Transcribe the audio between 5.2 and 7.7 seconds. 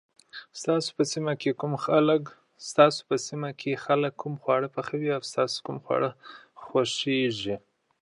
ستاسو کوم خواړه خوښيږي